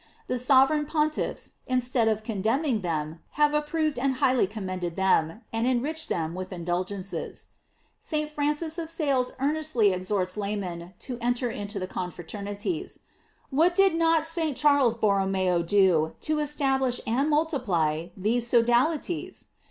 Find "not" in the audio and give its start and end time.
13.93-14.25